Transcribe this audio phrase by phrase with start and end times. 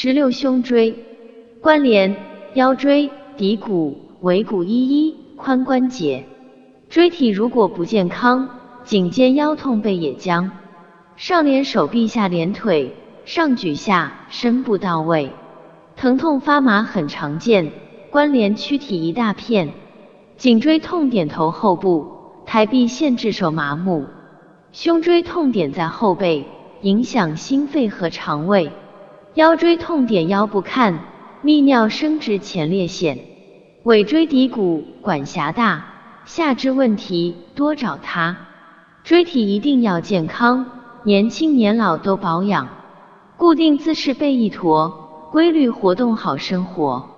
[0.00, 0.94] 十六胸椎
[1.60, 2.14] 关联
[2.54, 6.24] 腰椎、骶骨、尾骨一一髋关节。
[6.88, 8.48] 椎体如果不健康，
[8.84, 10.52] 颈肩腰痛背也僵。
[11.16, 15.32] 上连手臂，下连腿，上举下身不到位，
[15.96, 17.72] 疼痛发麻很常见，
[18.08, 19.72] 关联躯体一大片。
[20.36, 22.06] 颈椎痛点头后部，
[22.46, 24.06] 抬臂限制手麻木。
[24.70, 26.46] 胸椎痛点在后背，
[26.82, 28.70] 影响心肺和肠胃。
[29.38, 30.98] 腰椎痛点腰不看，
[31.44, 33.20] 泌尿生殖前列腺。
[33.84, 35.84] 尾椎骶骨管辖大，
[36.24, 38.36] 下肢问题多找他。
[39.04, 40.66] 椎体一定要健康，
[41.04, 42.68] 年轻年老都保养。
[43.36, 47.08] 固定姿势背一驼，规律活动好生活。